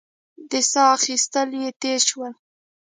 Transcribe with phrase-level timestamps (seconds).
[0.49, 2.33] د سا اخېستل يې تېز شول.